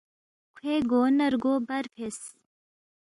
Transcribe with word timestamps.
کھوے 0.55 0.75
گو 0.89 1.01
نہ 1.17 1.25
رگو 1.33 1.53
برفیس 1.67 2.17